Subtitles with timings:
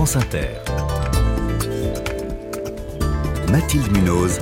[0.00, 0.48] France Inter.
[3.50, 4.40] Mathilde Munoz.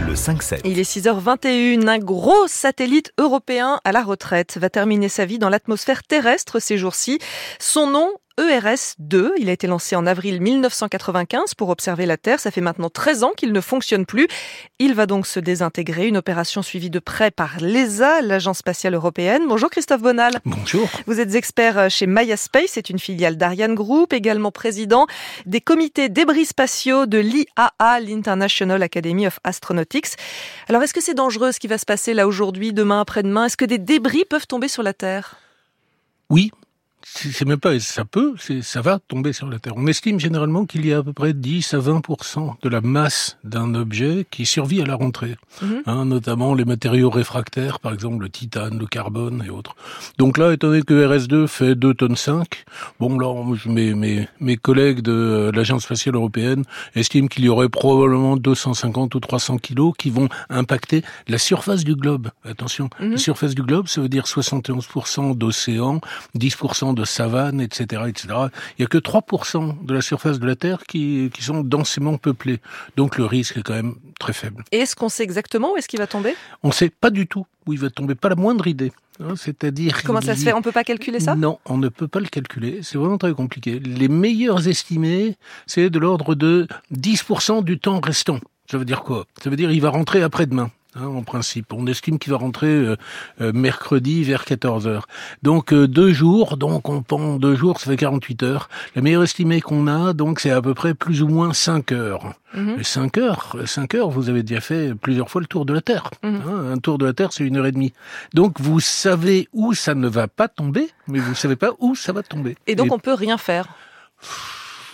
[0.00, 0.60] Le 5-7.
[0.64, 1.86] Il est 6h21.
[1.86, 6.78] Un gros satellite européen à la retraite va terminer sa vie dans l'atmosphère terrestre ces
[6.78, 7.18] jours-ci.
[7.58, 9.30] Son nom, ERS-2.
[9.38, 12.40] Il a été lancé en avril 1995 pour observer la Terre.
[12.40, 14.28] Ça fait maintenant 13 ans qu'il ne fonctionne plus.
[14.78, 16.08] Il va donc se désintégrer.
[16.08, 19.42] Une opération suivie de près par l'ESA, l'Agence spatiale européenne.
[19.48, 20.40] Bonjour Christophe Bonal.
[20.44, 20.88] Bonjour.
[21.06, 25.06] Vous êtes expert chez Maya Space, c'est une filiale d'Ariane Group, également président
[25.46, 30.16] des comités débris spatiaux de l'IAA, l'International Academy of Astronautics.
[30.68, 33.46] Alors est-ce que c'est dangereux ce qui va se passer là aujourd'hui, demain, après-demain?
[33.46, 35.36] Est-ce que des débris peuvent tomber sur la Terre?
[36.30, 36.50] Oui,
[37.04, 39.74] c'est même pas ça peut, ça va tomber sur la Terre.
[39.76, 43.38] On estime généralement qu'il y a à peu près 10 à 20% de la masse
[43.44, 45.82] d'un objet qui survit à la rentrée, mhm.
[45.86, 49.74] hein, notamment les matériaux réfractaires, par exemple le titane, le carbone et autres.
[50.18, 52.64] Donc là, étant donné que RS2 fait 2 tonnes 5,
[53.00, 53.32] bon là,
[53.66, 59.20] mes, mes, mes collègues de l'Agence spatiale européenne estiment qu'il y aurait probablement 250 ou
[59.20, 62.30] 300 kilos qui vont impacter la surface du globe.
[62.44, 63.16] Attention, la mhm.
[63.16, 66.00] surface du globe, ça veut dire 71% d'océan,
[66.38, 68.28] 10% de savane, etc., etc.
[68.78, 72.16] Il n'y a que 3% de la surface de la Terre qui, qui sont densément
[72.16, 72.60] peuplées.
[72.96, 74.64] Donc le risque est quand même très faible.
[74.72, 76.34] Et est-ce qu'on sait exactement où est-ce qu'il va tomber?
[76.62, 78.92] On ne sait pas du tout où il va tomber, pas la moindre idée.
[79.20, 80.52] Hein, c'est-à-dire comment ça se fait?
[80.52, 81.34] On peut pas calculer ça?
[81.34, 82.80] Non, on ne peut pas le calculer.
[82.82, 83.78] C'est vraiment très compliqué.
[83.78, 88.38] Les meilleurs estimés, c'est de l'ordre de 10% du temps restant.
[88.70, 89.26] Ça veut dire quoi?
[89.42, 90.70] Ça veut dire il va rentrer après-demain.
[90.94, 91.72] Hein, en principe.
[91.72, 92.96] On estime qu'il va rentrer euh,
[93.40, 95.06] euh, mercredi vers 14 heures.
[95.42, 98.68] Donc euh, deux jours, donc on prend deux jours, ça fait 48 heures.
[98.94, 102.34] La meilleure estimée qu'on a, donc c'est à peu près plus ou moins 5 heures.
[102.54, 105.80] Mm 5 heures, 5 heures, vous avez déjà fait plusieurs fois le tour de la
[105.80, 106.10] Terre.
[106.22, 106.42] Mhm.
[106.46, 107.94] Hein, un tour de la Terre, c'est une heure et demie.
[108.34, 112.12] Donc vous savez où ça ne va pas tomber, mais vous savez pas où ça
[112.12, 112.58] va tomber.
[112.66, 113.66] Et donc on peut rien faire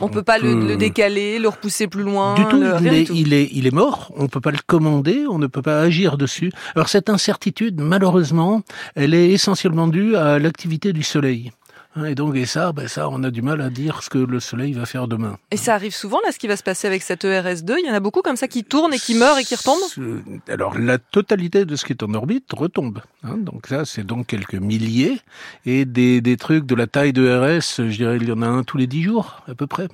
[0.00, 2.34] on, peut pas le, décaler, le repousser plus loin.
[2.34, 4.12] Du tout, il, est, il, est, il est mort.
[4.16, 5.24] On peut pas le commander.
[5.28, 6.52] On ne peut pas agir dessus.
[6.74, 8.62] Alors cette incertitude, malheureusement,
[8.94, 11.52] elle est essentiellement due à l'activité du Soleil.
[11.98, 14.18] Hein, et donc, et ça, ben ça, on a du mal à dire ce que
[14.18, 15.36] le Soleil va faire demain.
[15.50, 17.90] Et ça arrive souvent, là, ce qui va se passer avec cette ERS2 Il y
[17.90, 20.22] en a beaucoup comme ça qui tournent et qui meurent et qui retombent?
[20.48, 23.00] Alors, la totalité de ce qui est en orbite retombe.
[23.24, 25.18] Hein, donc ça, c'est donc quelques milliers.
[25.66, 28.46] Et des, des trucs de la taille de ERS, je dirais, il y en a
[28.46, 29.88] un tous les dix jours, à peu près.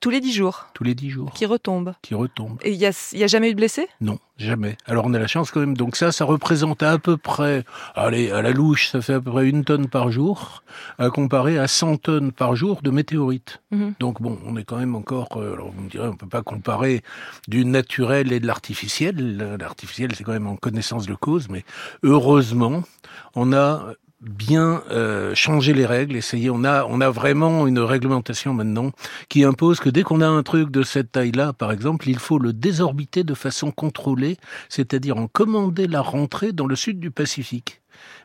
[0.00, 1.30] Tous les dix jours Tous les dix jours.
[1.34, 2.58] Qui retombe Qui retombe.
[2.62, 3.86] Et il n'y a, y a jamais eu de blessés?
[4.00, 4.78] Non, jamais.
[4.86, 5.76] Alors on a la chance quand même.
[5.76, 9.30] Donc ça, ça représente à peu près, allez, à la louche, ça fait à peu
[9.30, 10.62] près une tonne par jour,
[10.98, 13.60] à comparer à 100 tonnes par jour de météorites.
[13.72, 13.92] Mhm.
[14.00, 16.42] Donc bon, on est quand même encore, euh, alors vous me direz, on peut pas
[16.42, 17.02] comparer
[17.46, 19.36] du naturel et de l'artificiel.
[19.58, 21.62] L'artificiel, c'est quand même en connaissance de cause, mais
[22.02, 22.84] heureusement,
[23.34, 26.50] on a bien euh, changer les règles, essayer.
[26.50, 28.92] On a, on a vraiment une réglementation maintenant
[29.28, 32.38] qui impose que dès qu'on a un truc de cette taille-là, par exemple, il faut
[32.38, 34.36] le désorbiter de façon contrôlée,
[34.68, 37.80] c'est-à-dire en commander la rentrée dans le sud du Pacifique.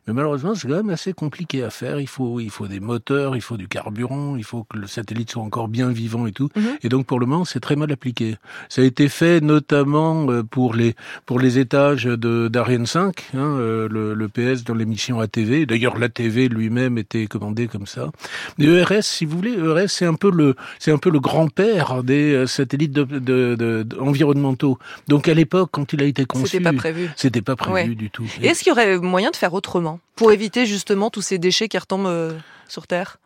[0.08, 2.00] Mais malheureusement, c'est quand même assez compliqué à faire.
[2.00, 5.32] Il faut, il faut des moteurs, il faut du carburant, il faut que le satellite
[5.32, 6.50] soit encore bien vivant et tout.
[6.56, 6.78] Mhm.
[6.84, 8.36] Et donc, pour le moment, c'est très mal appliqué.
[8.70, 10.96] Ça a été fait notamment euh, pour les,
[11.26, 15.66] pour les étages d'Ariane 5, hein, euh, le, le, PS dans l'émission ATV.
[15.66, 18.12] D'ailleurs, l'ATV lui-même était commandé comme ça.
[18.60, 22.04] Mais ERS, si vous voulez, ERS, c'est un peu le, c'est un peu le grand-père
[22.04, 24.78] des euh, satellites de, de, de, environnementaux.
[25.08, 27.10] Donc, à l'époque, quand il a été conçu, c'était pas prévu.
[27.16, 28.26] C'était pas prévu du tout.
[28.42, 29.95] Et est-ce qu'il y aurait moyen de faire autrement?
[30.16, 33.18] Pour éviter justement tous ces déchets qui retombent euh, sur Terre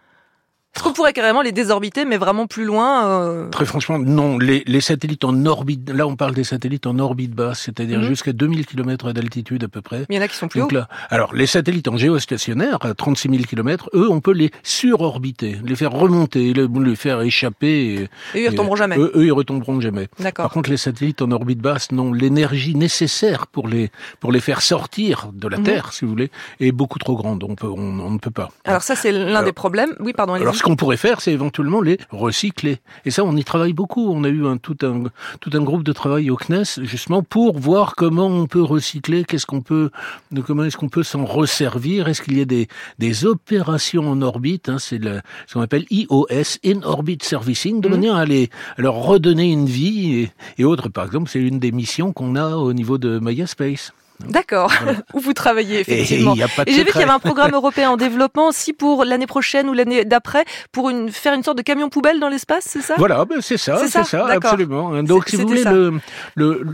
[0.79, 4.37] est-ce qu'on pourrait carrément les désorbiter, mais vraiment plus loin euh Très franchement, non.
[4.37, 8.05] Les, les, satellites en orbite, là on parle des satellites en orbite basse, c'est-à-dire mhm.
[8.05, 10.05] jusqu'à 2000 km d'altitude à peu près.
[10.07, 10.69] Mais il y en a qui sont plus hauts.
[11.09, 15.75] alors les satellites en géostationnaire, à 36 000 km, eux on peut les surorbiter, les
[15.75, 18.07] faire remonter, les, faire échapper.
[18.33, 18.97] Et, eux ils retomberont jamais.
[18.97, 20.07] Eux, eux ils retomberont jamais.
[20.17, 20.43] D'accord.
[20.43, 22.13] Par contre les satellites en orbite basse, non.
[22.13, 23.91] L'énergie nécessaire pour les
[24.21, 25.63] pour les faire sortir de la mhm.
[25.65, 26.31] Terre, si vous voulez,
[26.61, 27.43] est beaucoup trop grande.
[27.43, 28.49] On, peut, on, ne peut pas.
[28.63, 29.93] Alors ça c'est l'un des problèmes.
[29.99, 30.35] Oui, pardon.
[30.35, 32.77] Alors qu'on pourrait faire, c'est éventuellement les recycler.
[33.03, 34.11] Et ça, on y travaille beaucoup.
[34.13, 35.05] On a eu un, tout, un,
[35.41, 39.47] tout un groupe de travail au CNES, justement, pour voir comment on peut recycler, qu'est-ce
[39.47, 39.89] qu'on peut,
[40.45, 42.67] comment est-ce qu'on peut s'en resservir, est-ce qu'il y a des,
[42.99, 46.27] des opérations en orbite, hein, c'est ce qu'on appelle IOS,
[46.63, 47.91] In Orbit Servicing, de mmh.
[47.91, 50.89] manière à, les, à leur redonner une vie et, et autres.
[50.89, 53.91] Par exemple, c'est une des missions qu'on a au niveau de Maya Space.
[54.27, 54.71] D'accord,
[55.13, 56.35] où vous travaillez effectivement.
[56.35, 59.69] Et, j'ai vu qu'il y avait un programme européen en développement aussi pour l'année prochaine
[59.69, 62.95] ou l'année d'après pour une, faire une sorte de camion poubelle dans l'espace, c'est ça?
[62.97, 65.01] Voilà, ben c'est ça, c'est ça, absolument.
[65.03, 65.99] Donc si vous voulez, l'un
[66.35, 66.65] le,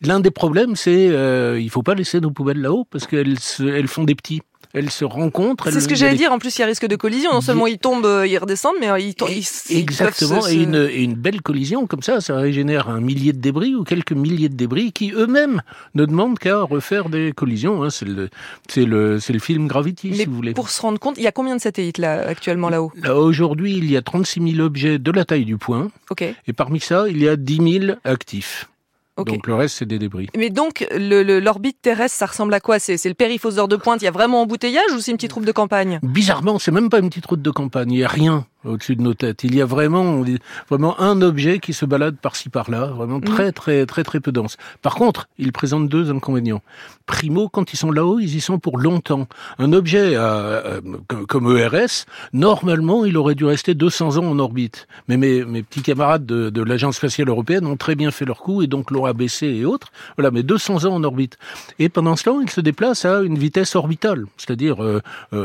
[0.00, 3.88] l'un des problèmes, c'est euh, il faut pas laisser nos poubelles là-haut parce qu'elles elles
[3.88, 4.42] font des petits.
[4.74, 5.70] Elles se rencontrent.
[5.70, 6.32] C'est ce que j'allais dire.
[6.32, 7.32] En plus, il y a risque de collision.
[7.32, 9.28] Non seulement ils tombent, euh, ils redescendent, mais ils tombent.
[9.70, 10.46] Exactement.
[10.48, 13.84] et, une, et une belle collision comme ça, ça régénère un millier de débris ou
[13.84, 15.62] quelques milliers de débris qui eux-mêmes
[15.94, 17.82] ne demandent qu'à refaire des collisions.
[17.82, 17.90] Hein.
[17.90, 18.30] C'est le,
[18.68, 20.54] c'est le, c'est le film Gravity, si vous voulez.
[20.54, 22.92] Pour se rendre compte, il y a combien de satellites là actuellement là-haut?
[23.02, 25.90] Là aujourd'hui, il y a 36 000 objets de la taille du point.
[26.10, 26.22] Ok.
[26.22, 28.68] Et parmi ça, il y a 10 000 actifs.
[29.16, 30.28] Donc le reste, c'est des débris.
[30.36, 32.78] Mais donc, l'orbite terrestre, ça ressemble à quoi?
[32.78, 35.44] C'est le périphoseur de pointe, il y a vraiment embouteillage ou c'est une petite route
[35.44, 36.00] de campagne?
[36.02, 39.02] Bizarrement, c'est même pas une petite route de campagne, il n'y a rien au-dessus de
[39.02, 39.44] nos têtes.
[39.44, 40.22] Il y a vraiment,
[40.68, 43.24] vraiment un objet qui se balade par-ci par-là, vraiment mm.
[43.24, 44.56] très très très très peu dense.
[44.82, 46.62] Par contre, il présente deux inconvénients.
[47.06, 49.26] Primo, quand ils sont là-haut, ils y sont pour longtemps.
[49.58, 50.80] Un objet euh,
[51.12, 54.86] euh, comme ERS, normalement, il aurait dû rester 200 ans en orbite.
[55.08, 58.38] Mais mes, mes petits camarades de, de l'agence spatiale européenne ont très bien fait leur
[58.38, 59.92] coup et donc l'ont abaissé et autres.
[60.16, 61.36] Voilà, mais 200 ans en orbite.
[61.78, 65.00] Et pendant ce temps, il se déplace à une vitesse orbitale, c'est-à-dire euh,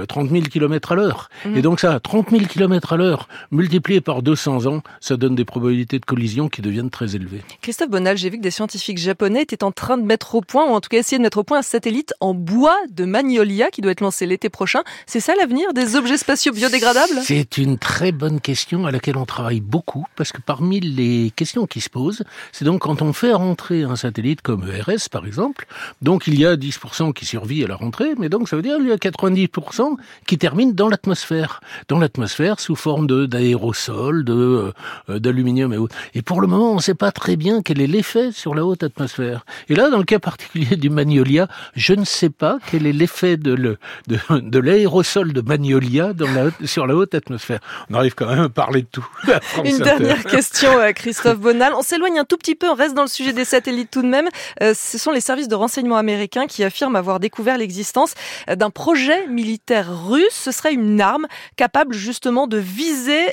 [0.07, 1.29] 30 000 km à l'heure.
[1.45, 1.57] Mm.
[1.57, 3.06] Et donc ça, 30 000 km à l'heure
[3.51, 7.41] multiplié par 200 ans, ça donne des probabilités de collision qui deviennent très élevées.
[7.61, 10.65] Christophe Bonal, j'ai vu que des scientifiques japonais étaient en train de mettre au point,
[10.65, 13.69] ou en tout cas essayer de mettre au point un satellite en bois de Magnolia
[13.69, 14.81] qui doit être lancé l'été prochain.
[15.05, 17.21] C'est ça l'avenir des objets spatiaux biodégradables?
[17.23, 21.67] C'est une très bonne question à laquelle on travaille beaucoup, parce que parmi les questions
[21.67, 25.67] qui se posent, c'est donc quand on fait rentrer un satellite comme ERS par exemple,
[26.01, 28.77] donc il y a 10% qui survit à la rentrée, mais donc ça veut dire
[28.77, 29.95] qu'il y a 90%
[30.25, 31.61] qui terminent dans l'atmosphère.
[31.87, 34.73] Dans l'atmosphère sous forme de d'aérosols, de
[35.09, 35.95] euh, d'aluminium et autres.
[36.13, 38.65] Et pour le moment, on ne sait pas très bien quel est l'effet sur la
[38.65, 39.45] haute atmosphère.
[39.69, 43.37] Et là, dans le cas particulier du Magnolia, je ne sais pas quel est l'effet
[43.37, 43.77] de le
[44.07, 47.59] de, de l'aérosol de Magnolia dans la, sur la haute atmosphère.
[47.89, 49.07] On arrive quand même à parler de tout.
[49.63, 51.73] Une dernière question, euh, Christophe Bonal.
[51.75, 54.07] On s'éloigne un tout petit peu, on reste dans le sujet des satellites tout de
[54.07, 54.27] même.
[54.61, 58.13] Euh, ce sont les services de renseignement américains qui affirment avoir découvert l'existence
[58.47, 60.25] d'un projet militaire russe.
[60.31, 62.86] Ce serait une arme capable justement de viser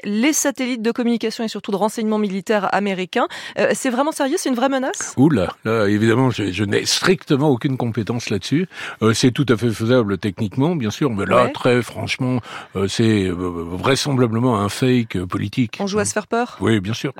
[0.04, 3.26] les satellites de communication et surtout de renseignement militaire américains.
[3.58, 5.14] Euh, c'est vraiment sérieux C'est une vraie menace?
[5.16, 8.68] Oula, là, évidemment, je, n'ai strictement aucune compétence là-dessus.
[9.02, 12.40] Euh, c'est tout à fait faisable techniquement, bien sûr, mais là, très franchement,
[12.76, 15.76] euh, c'est vraisemblablement un fake politique.
[15.80, 16.56] On joue à se faire peur?
[16.60, 17.12] Oui, bien sûr.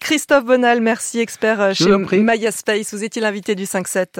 [0.00, 2.94] Christophe Bonal, merci, expert chez Maya Space.
[2.94, 4.18] Vous étiez l'invité du 5-7.